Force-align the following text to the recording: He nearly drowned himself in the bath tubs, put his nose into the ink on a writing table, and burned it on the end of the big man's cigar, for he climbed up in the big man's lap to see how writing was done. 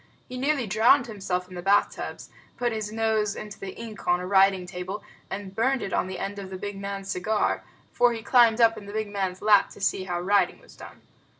He 0.27 0.35
nearly 0.35 0.65
drowned 0.65 1.05
himself 1.05 1.47
in 1.47 1.53
the 1.53 1.61
bath 1.61 1.91
tubs, 1.95 2.31
put 2.57 2.71
his 2.71 2.91
nose 2.91 3.35
into 3.35 3.59
the 3.59 3.75
ink 3.75 4.07
on 4.07 4.19
a 4.19 4.25
writing 4.25 4.65
table, 4.65 5.03
and 5.29 5.53
burned 5.53 5.83
it 5.83 5.93
on 5.93 6.07
the 6.07 6.17
end 6.17 6.39
of 6.39 6.49
the 6.49 6.57
big 6.57 6.75
man's 6.79 7.11
cigar, 7.11 7.63
for 7.93 8.11
he 8.11 8.23
climbed 8.23 8.59
up 8.59 8.79
in 8.79 8.87
the 8.87 8.93
big 8.93 9.09
man's 9.09 9.43
lap 9.43 9.69
to 9.69 9.79
see 9.79 10.05
how 10.05 10.19
writing 10.19 10.59
was 10.59 10.75
done. 10.75 11.01